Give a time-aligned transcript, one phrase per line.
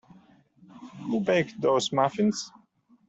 [1.11, 2.51] Who baked those muffins?